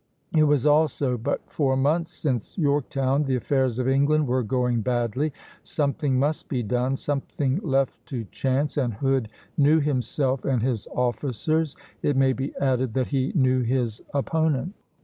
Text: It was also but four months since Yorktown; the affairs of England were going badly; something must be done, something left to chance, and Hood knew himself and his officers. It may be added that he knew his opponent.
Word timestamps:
It 0.35 0.45
was 0.45 0.65
also 0.65 1.15
but 1.15 1.41
four 1.45 1.77
months 1.77 2.09
since 2.11 2.57
Yorktown; 2.57 3.25
the 3.25 3.35
affairs 3.35 3.77
of 3.77 3.87
England 3.87 4.25
were 4.27 4.41
going 4.41 4.81
badly; 4.81 5.31
something 5.61 6.17
must 6.17 6.49
be 6.49 6.63
done, 6.63 6.95
something 6.95 7.59
left 7.59 8.03
to 8.07 8.23
chance, 8.31 8.77
and 8.77 8.95
Hood 8.95 9.29
knew 9.59 9.79
himself 9.79 10.43
and 10.43 10.63
his 10.63 10.87
officers. 10.95 11.75
It 12.01 12.17
may 12.17 12.33
be 12.33 12.51
added 12.59 12.95
that 12.95 13.09
he 13.09 13.31
knew 13.35 13.61
his 13.61 14.01
opponent. 14.11 14.73